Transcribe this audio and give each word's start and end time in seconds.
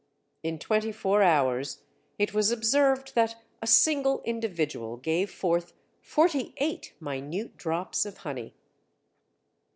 In 0.41 0.57
twenty 0.57 0.91
four 0.91 1.21
hours 1.21 1.83
it 2.17 2.33
was 2.33 2.49
observed 2.49 3.13
that 3.13 3.35
a 3.61 3.67
single 3.67 4.23
individual 4.23 4.97
gave 4.97 5.29
forth 5.29 5.73
forty 6.01 6.55
eight 6.57 6.95
minute 6.99 7.55
drops 7.55 8.03
of 8.03 8.17
honey. 8.25 8.55